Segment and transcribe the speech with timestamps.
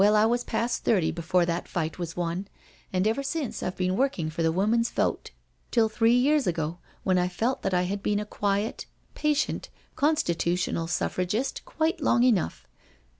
[0.03, 2.47] Well, I was past thirty before that fight was won,
[2.91, 5.29] and ever since I've been working for the woman's vote
[5.69, 10.87] till three years ago, when I felt that I had been a quiet, patient Constitutional
[10.87, 12.67] Suffragist quite long enough.